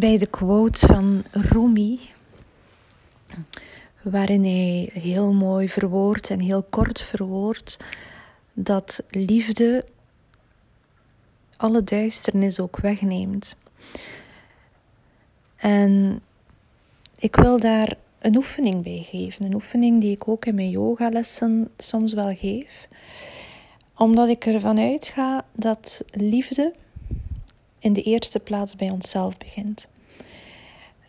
[0.00, 1.98] bij de quote van Rumi,
[4.02, 7.76] waarin hij heel mooi verwoordt en heel kort verwoordt
[8.52, 9.84] dat liefde
[11.56, 13.56] alle duisternis ook wegneemt.
[15.56, 16.22] En
[17.18, 21.70] ik wil daar een oefening bij geven, een oefening die ik ook in mijn yogalessen
[21.76, 22.88] soms wel geef,
[23.96, 26.74] omdat ik ervan uitga dat liefde
[27.80, 29.88] in de eerste plaats bij onszelf begint.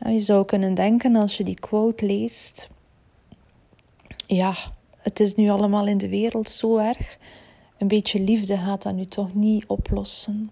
[0.06, 2.70] je zou kunnen denken als je die quote leest,
[4.28, 4.56] ja,
[4.98, 7.18] het is nu allemaal in de wereld zo erg.
[7.78, 10.52] Een beetje liefde gaat dat nu toch niet oplossen.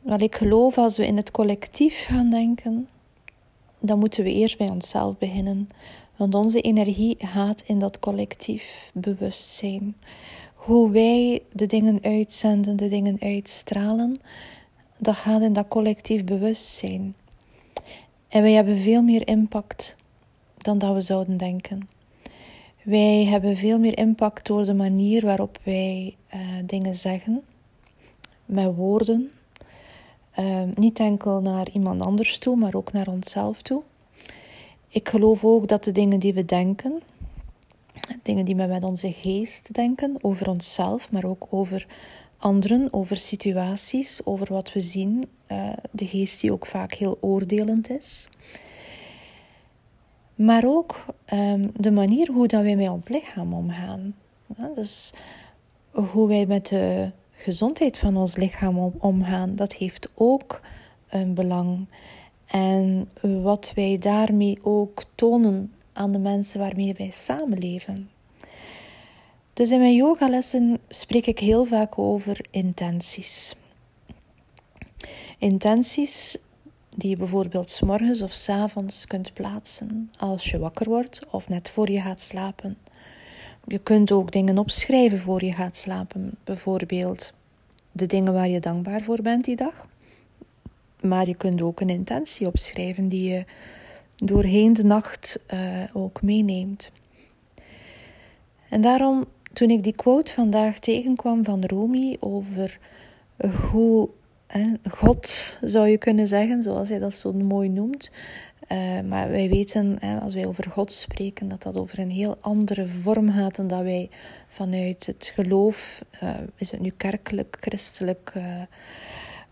[0.00, 2.88] Wel, ik geloof als we in het collectief gaan denken,
[3.78, 5.68] dan moeten we eerst bij onszelf beginnen.
[6.16, 9.96] Want onze energie gaat in dat collectief bewustzijn
[10.62, 14.20] hoe wij de dingen uitzenden, de dingen uitstralen,
[14.98, 17.14] dat gaat in dat collectief bewustzijn.
[18.28, 19.96] En wij hebben veel meer impact
[20.56, 21.88] dan dat we zouden denken.
[22.82, 27.42] Wij hebben veel meer impact door de manier waarop wij uh, dingen zeggen,
[28.44, 29.30] met woorden.
[30.38, 33.82] Uh, niet enkel naar iemand anders toe, maar ook naar onszelf toe.
[34.88, 37.02] Ik geloof ook dat de dingen die we denken,
[38.22, 41.86] Dingen die we met onze geest denken, over onszelf, maar ook over
[42.38, 45.24] anderen, over situaties, over wat we zien.
[45.48, 48.28] Uh, de geest die ook vaak heel oordelend is.
[50.34, 54.14] Maar ook um, de manier hoe dat wij met ons lichaam omgaan.
[54.56, 55.12] Ja, dus
[55.90, 60.60] hoe wij met de gezondheid van ons lichaam omgaan, dat heeft ook
[61.08, 61.86] een belang.
[62.46, 63.08] En
[63.42, 68.10] wat wij daarmee ook tonen aan de mensen waarmee wij samenleven.
[69.52, 73.54] Dus in mijn yogalessen spreek ik heel vaak over intenties.
[75.38, 76.38] Intenties
[76.96, 81.48] die je bijvoorbeeld s morgens of s avonds kunt plaatsen als je wakker wordt of
[81.48, 82.76] net voor je gaat slapen.
[83.66, 87.32] Je kunt ook dingen opschrijven voor je gaat slapen, bijvoorbeeld
[87.92, 89.88] de dingen waar je dankbaar voor bent die dag.
[91.00, 93.44] Maar je kunt ook een intentie opschrijven die je
[94.24, 95.60] doorheen de nacht uh,
[95.92, 96.90] ook meeneemt.
[98.68, 102.78] En daarom, toen ik die quote vandaag tegenkwam van Romy over
[103.70, 104.08] hoe
[104.90, 108.10] God, zou je kunnen zeggen, zoals hij dat zo mooi noemt.
[108.68, 112.36] Uh, maar wij weten, hè, als wij over God spreken, dat dat over een heel
[112.40, 114.10] andere vorm gaat dan dat wij
[114.48, 118.32] vanuit het geloof, uh, is het nu kerkelijk, christelijk,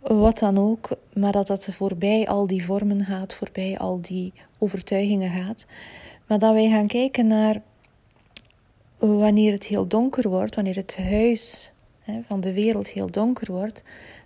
[0.00, 5.30] wat dan ook, maar dat dat voorbij al die vormen gaat, voorbij al die overtuigingen
[5.30, 5.66] gaat.
[6.26, 7.62] Maar dat wij gaan kijken naar
[8.98, 13.82] wanneer het heel donker wordt, wanneer het huis hè, van de wereld heel donker wordt,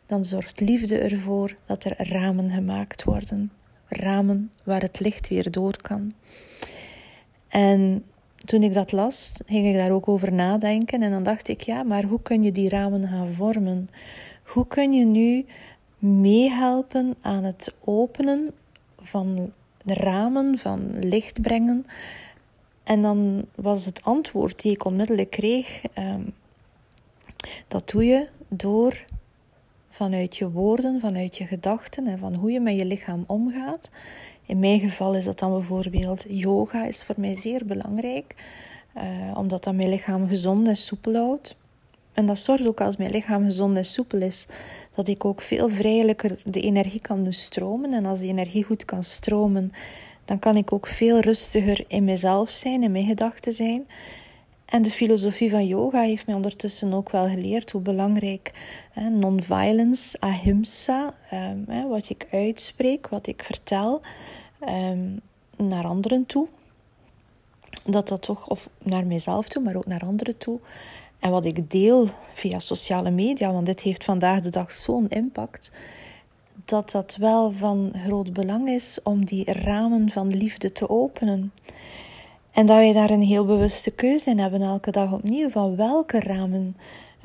[0.06, 3.52] dan zorgt liefde ervoor dat er ramen gemaakt worden.
[3.88, 6.12] Ramen waar het licht weer door kan.
[7.48, 8.04] En
[8.44, 11.02] toen ik dat las, ging ik daar ook over nadenken.
[11.02, 13.88] En dan dacht ik, ja, maar hoe kun je die ramen gaan vormen?
[14.44, 15.46] Hoe kun je nu
[15.98, 18.50] meehelpen aan het openen
[18.98, 19.52] van
[19.84, 21.86] ramen, van licht brengen?
[22.82, 26.22] En dan was het antwoord die ik onmiddellijk kreeg: ehm,
[27.68, 29.04] dat doe je door
[29.88, 33.90] vanuit je woorden, vanuit je gedachten en van hoe je met je lichaam omgaat.
[34.46, 38.34] In mijn geval is dat dan bijvoorbeeld yoga, is voor mij zeer belangrijk,
[38.96, 39.02] uh,
[39.36, 41.56] omdat dat mijn lichaam gezond en soepel houdt.
[42.14, 44.46] En dat zorgt ook als mijn lichaam gezond en soepel is,
[44.94, 47.92] dat ik ook veel vrijelijker de energie kan stromen.
[47.92, 49.72] En als die energie goed kan stromen,
[50.24, 53.86] dan kan ik ook veel rustiger in mezelf zijn, in mijn gedachten zijn.
[54.64, 58.52] En de filosofie van yoga heeft mij ondertussen ook wel geleerd hoe belangrijk
[59.10, 64.00] non-violence, ahimsa, eh, wat ik uitspreek, wat ik vertel
[64.58, 64.90] eh,
[65.56, 66.48] naar anderen toe,
[67.86, 70.60] dat dat toch, of naar mijzelf toe, maar ook naar anderen toe,
[71.24, 75.72] en wat ik deel via sociale media, want dit heeft vandaag de dag zo'n impact,
[76.64, 81.52] dat dat wel van groot belang is om die ramen van liefde te openen.
[82.50, 86.20] En dat wij daar een heel bewuste keuze in hebben elke dag opnieuw van welke
[86.20, 86.76] ramen,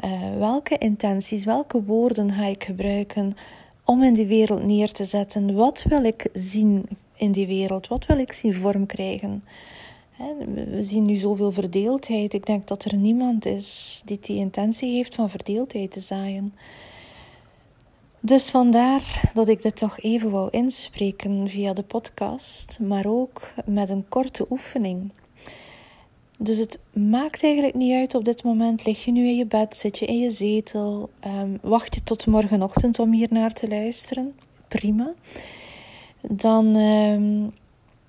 [0.05, 3.37] uh, welke intenties, welke woorden ga ik gebruiken
[3.85, 5.55] om in die wereld neer te zetten.
[5.55, 6.85] Wat wil ik zien
[7.15, 7.87] in die wereld?
[7.87, 9.43] Wat wil ik zien vorm krijgen?
[10.75, 12.33] We zien nu zoveel verdeeldheid.
[12.33, 16.53] Ik denk dat er niemand is die die intentie heeft van verdeeldheid te zaaien.
[18.19, 23.89] Dus vandaar dat ik dit toch even wou inspreken via de podcast, maar ook met
[23.89, 25.11] een korte oefening.
[26.37, 28.85] Dus het maakt eigenlijk niet uit op dit moment.
[28.85, 32.27] Lig je nu in je bed, zit je in je zetel, um, wacht je tot
[32.27, 34.35] morgenochtend om hier naar te luisteren.
[34.67, 35.13] prima.
[36.21, 37.47] Dan ehm,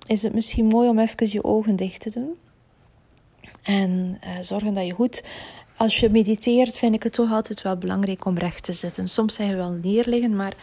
[0.07, 2.35] is het misschien mooi om even je ogen dicht te doen.
[3.61, 5.23] En uh, zorgen dat je goed.
[5.77, 9.07] Als je mediteert, vind ik het toch altijd wel belangrijk om recht te zitten.
[9.07, 10.53] Soms zeg je wel neerliggen, maar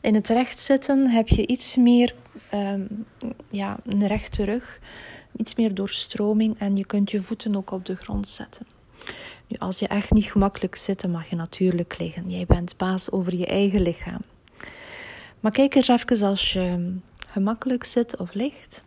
[0.00, 2.14] in het recht zitten heb je iets meer
[2.54, 3.06] um,
[3.50, 4.80] ja, een rechte rug,
[5.36, 8.66] iets meer doorstroming en je kunt je voeten ook op de grond zetten.
[9.46, 12.30] Nu, als je echt niet gemakkelijk zit, mag je natuurlijk liggen.
[12.30, 14.20] Jij bent baas over je eigen lichaam.
[15.40, 16.96] Maar kijk eens even als je
[17.38, 18.84] gemakkelijk zit of ligt.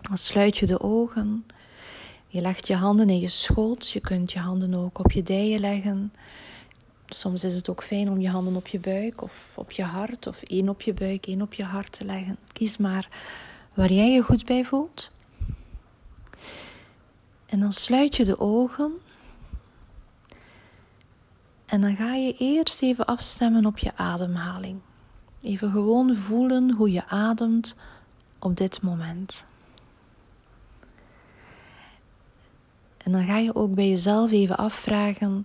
[0.00, 1.46] Dan sluit je de ogen.
[2.26, 3.90] Je legt je handen in je schoot.
[3.90, 6.12] Je kunt je handen ook op je dijen leggen.
[7.06, 10.26] Soms is het ook fijn om je handen op je buik of op je hart,
[10.26, 12.36] of één op je buik, één op je hart te leggen.
[12.52, 13.08] Kies maar
[13.74, 15.10] waar jij je goed bij voelt.
[17.46, 18.92] En dan sluit je de ogen.
[21.66, 24.80] En dan ga je eerst even afstemmen op je ademhaling.
[25.44, 27.74] Even gewoon voelen hoe je ademt
[28.38, 29.44] op dit moment.
[32.96, 35.44] En dan ga je ook bij jezelf even afvragen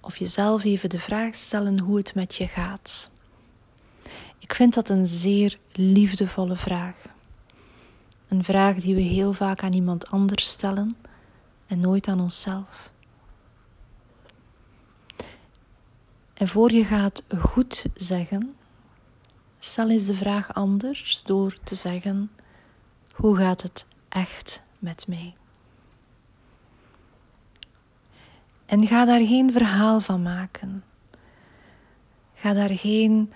[0.00, 3.10] of jezelf even de vraag stellen hoe het met je gaat.
[4.38, 7.04] Ik vind dat een zeer liefdevolle vraag.
[8.28, 10.96] Een vraag die we heel vaak aan iemand anders stellen
[11.66, 12.90] en nooit aan onszelf.
[16.34, 18.56] En voor je gaat goed zeggen,
[19.66, 22.30] stel eens de vraag anders door te zeggen:
[23.12, 25.34] hoe gaat het echt met mij?
[28.66, 30.84] En ga daar geen verhaal van maken.
[32.34, 33.32] Ga daar geen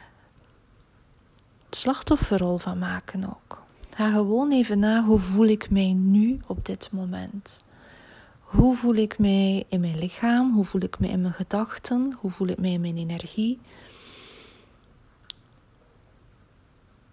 [1.71, 3.63] slachtofferrol van maken ook.
[3.91, 7.63] Ga gewoon even na hoe voel ik mij nu op dit moment.
[8.41, 10.55] Hoe voel ik mij in mijn lichaam?
[10.55, 12.17] Hoe voel ik me in mijn gedachten?
[12.21, 13.61] Hoe voel ik mij in mijn energie?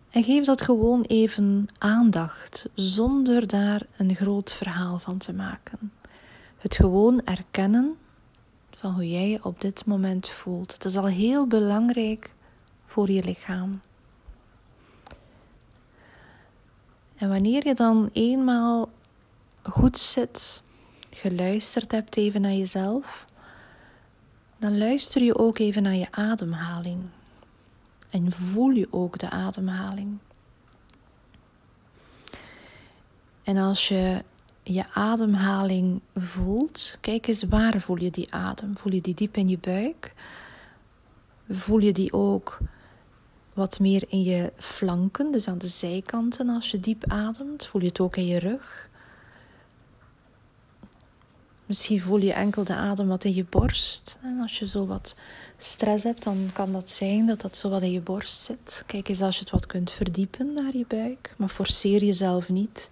[0.10, 5.92] En geef dat gewoon even aandacht, zonder daar een groot verhaal van te maken.
[6.58, 7.98] Het gewoon erkennen
[8.76, 10.74] van hoe jij je op dit moment voelt.
[10.74, 12.34] Het is al heel belangrijk
[12.86, 13.80] voor je lichaam.
[17.16, 18.90] En wanneer je dan eenmaal
[19.64, 20.62] goed zit,
[21.10, 23.26] geluisterd hebt even naar jezelf,
[24.58, 27.10] dan luister je ook even naar je ademhaling.
[28.10, 30.18] En voel je ook de ademhaling.
[33.44, 34.24] En als je
[34.64, 38.78] je ademhaling voelt, kijk eens waar voel je die adem.
[38.78, 40.14] Voel je die diep in je buik?
[41.50, 42.58] Voel je die ook
[43.54, 47.68] wat meer in je flanken, dus aan de zijkanten als je diep ademt?
[47.68, 48.87] Voel je het ook in je rug?
[51.68, 54.18] Misschien voel je enkel de adem wat in je borst.
[54.24, 55.16] En als je zo wat
[55.58, 58.84] stress hebt, dan kan dat zijn dat dat zo wat in je borst zit.
[58.86, 62.90] Kijk eens als je het wat kunt verdiepen naar je buik, maar forceer jezelf niet.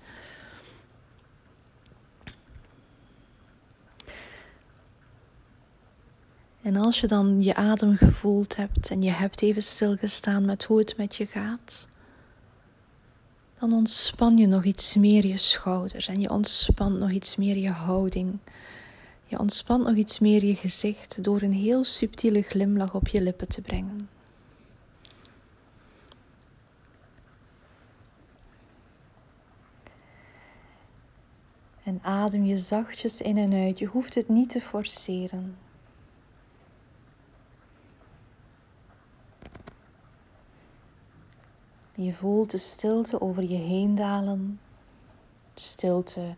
[6.61, 10.77] En als je dan je adem gevoeld hebt en je hebt even stilgestaan met hoe
[10.77, 11.87] het met je gaat,
[13.69, 17.69] dan ontspan je nog iets meer je schouders en je ontspant nog iets meer je
[17.69, 18.37] houding.
[19.25, 23.47] Je ontspant nog iets meer je gezicht door een heel subtiele glimlach op je lippen
[23.47, 24.09] te brengen.
[31.83, 33.79] En adem je zachtjes in en uit.
[33.79, 35.64] Je hoeft het niet te forceren.
[41.95, 44.59] Je voelt de stilte over je heen dalen.
[45.53, 46.35] Stilte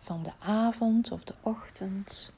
[0.00, 2.32] van de avond of de ochtend.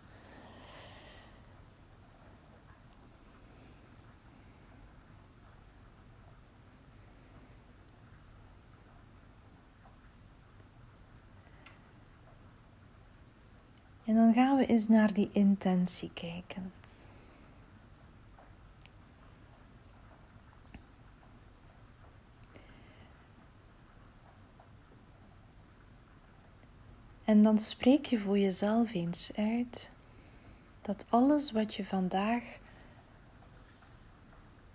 [14.05, 16.84] En dan gaan we eens naar die intentie kijken.
[27.25, 29.91] En dan spreek je voor jezelf eens uit
[30.83, 32.59] dat alles wat je vandaag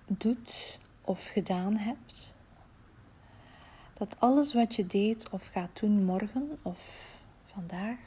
[0.08, 2.36] doet of gedaan hebt,
[3.94, 7.98] dat alles wat je deed of gaat doen morgen of vandaag,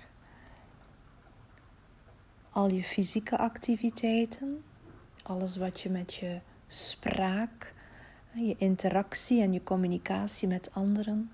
[2.50, 4.64] al je fysieke activiteiten,
[5.22, 7.74] alles wat je met je spraak,
[8.34, 11.30] je interactie en je communicatie met anderen,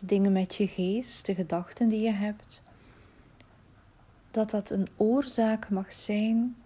[0.00, 2.62] de dingen met je geest, de gedachten die je hebt,
[4.30, 6.56] dat dat een oorzaak mag zijn,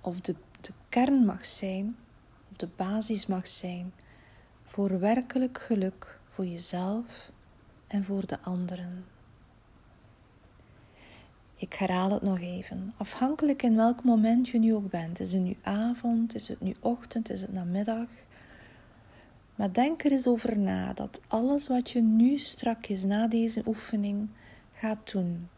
[0.00, 1.96] of de, de kern mag zijn
[2.50, 3.92] of de basis mag zijn
[4.64, 7.30] voor werkelijk geluk voor jezelf
[7.86, 9.04] en voor de anderen.
[11.54, 12.92] Ik herhaal het nog even.
[12.96, 15.20] Afhankelijk in welk moment je nu ook bent.
[15.20, 16.34] Is het nu avond?
[16.34, 17.30] Is het nu ochtend?
[17.30, 18.08] Is het namiddag?
[19.54, 24.28] Maar denk er eens over na dat alles wat je nu strakjes na deze oefening
[24.72, 25.48] gaat doen,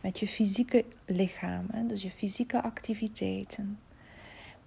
[0.00, 3.78] met je fysieke lichaam, dus je fysieke activiteiten,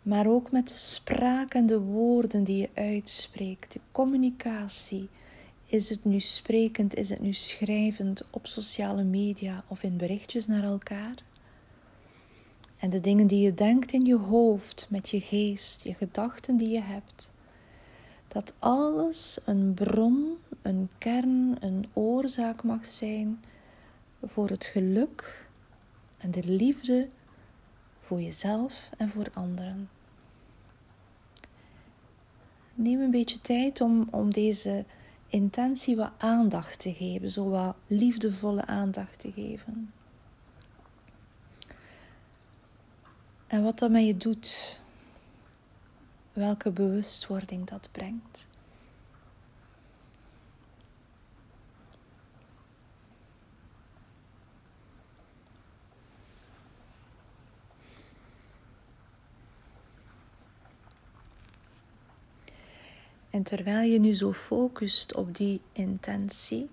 [0.01, 5.09] maar ook met de spraak en de woorden die je uitspreekt, de communicatie.
[5.65, 10.63] Is het nu sprekend, is het nu schrijvend op sociale media of in berichtjes naar
[10.63, 11.15] elkaar?
[12.79, 16.69] En de dingen die je denkt in je hoofd, met je geest, je gedachten die
[16.69, 17.31] je hebt,
[18.27, 23.43] dat alles een bron, een kern, een oorzaak mag zijn
[24.23, 25.47] voor het geluk
[26.17, 27.07] en de liefde
[27.99, 29.89] voor jezelf en voor anderen.
[32.73, 34.85] Neem een beetje tijd om, om deze
[35.27, 39.93] intentie wat aandacht te geven, zo wat liefdevolle aandacht te geven.
[43.47, 44.79] En wat dat met je doet,
[46.37, 48.47] welke bewustwording dat brengt.
[63.29, 66.69] En terwijl je nu zo focust op die intentie,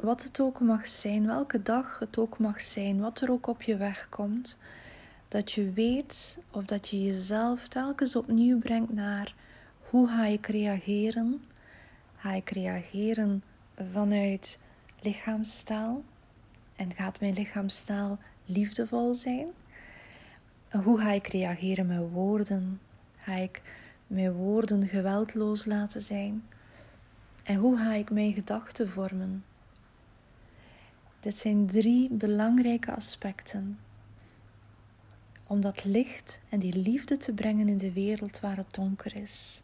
[0.00, 3.62] wat het ook mag zijn, welke dag het ook mag zijn, wat er ook op
[3.62, 4.56] je weg komt,
[5.28, 9.34] dat je weet of dat je jezelf telkens opnieuw brengt naar
[9.78, 11.44] hoe ga ik reageren?
[12.16, 13.42] Ga ik reageren
[13.92, 14.58] vanuit
[15.00, 16.02] lichaamstaal?
[16.76, 19.46] En gaat mijn lichaamstaal liefdevol zijn?
[20.82, 22.80] hoe ga ik reageren met woorden?
[23.16, 23.62] Ga ik
[24.06, 26.44] mijn woorden geweldloos laten zijn?
[27.42, 29.44] En hoe ga ik mijn gedachten vormen?
[31.20, 33.78] Dit zijn drie belangrijke aspecten
[35.46, 39.60] om dat licht en die liefde te brengen in de wereld waar het donker is.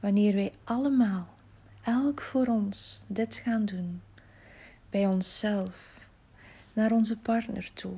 [0.00, 1.28] Wanneer wij allemaal,
[1.82, 4.02] elk voor ons, dit gaan doen,
[4.90, 6.08] bij onszelf,
[6.72, 7.94] naar onze partner toe,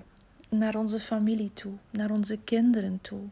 [0.48, 3.22] naar onze familie toe, naar onze kinderen toe.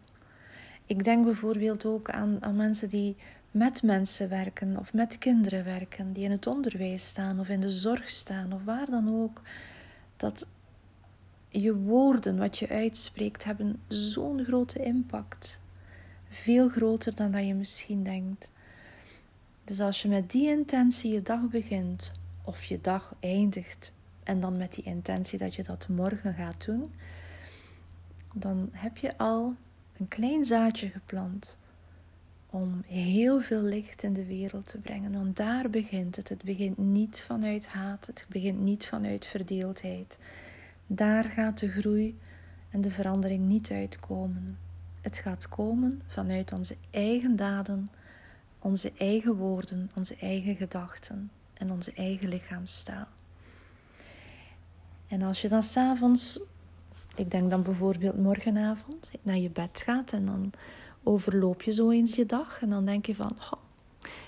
[0.87, 3.16] Ik denk bijvoorbeeld ook aan, aan mensen die
[3.56, 7.70] met mensen werken of met kinderen werken, die in het onderwijs staan of in de
[7.70, 9.42] zorg staan of waar dan ook.
[10.16, 10.46] Dat
[11.48, 15.60] je woorden, wat je uitspreekt, hebben zo'n grote impact.
[16.28, 18.48] Veel groter dan dat je misschien denkt.
[19.64, 22.12] Dus als je met die intentie je dag begint
[22.44, 26.92] of je dag eindigt en dan met die intentie dat je dat morgen gaat doen,
[28.32, 29.54] dan heb je al
[29.98, 31.56] een klein zaadje geplant
[32.50, 35.12] om heel veel licht in de wereld te brengen.
[35.12, 36.28] Want daar begint het.
[36.28, 40.18] Het begint niet vanuit haat, het begint niet vanuit verdeeldheid.
[40.86, 42.18] Daar gaat de groei
[42.70, 44.58] en de verandering niet uitkomen.
[45.00, 47.88] Het gaat komen vanuit onze eigen daden,
[48.58, 53.06] onze eigen woorden, onze eigen gedachten en onze eigen lichaamstaal.
[55.08, 56.40] En als je dan s'avonds,
[57.14, 60.52] ik denk dan bijvoorbeeld morgenavond, naar je bed gaat en dan
[61.06, 63.36] overloop je zo eens je dag en dan denk je van,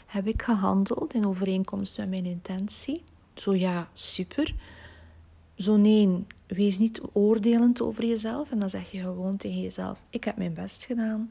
[0.07, 3.03] heb ik gehandeld in overeenkomst met mijn intentie?
[3.35, 4.55] Zo ja, super.
[5.57, 10.25] Zo nee, wees niet oordelend over jezelf en dan zeg je gewoon tegen jezelf, ik
[10.25, 11.31] heb mijn best gedaan,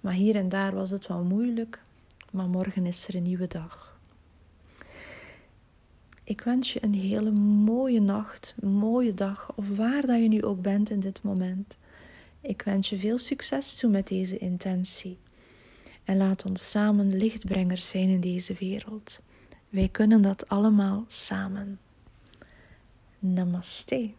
[0.00, 1.82] maar hier en daar was het wel moeilijk,
[2.30, 3.98] maar morgen is er een nieuwe dag.
[6.24, 10.62] Ik wens je een hele mooie nacht, mooie dag, of waar dat je nu ook
[10.62, 11.76] bent in dit moment.
[12.46, 15.18] Ik wens je veel succes toe met deze intentie.
[16.04, 19.20] En laat ons samen lichtbrengers zijn in deze wereld.
[19.68, 21.80] Wij kunnen dat allemaal samen.
[23.18, 24.10] Namaste.